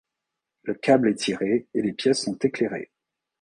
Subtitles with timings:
[0.63, 2.89] le câble est tiré et les pièces sont éclairées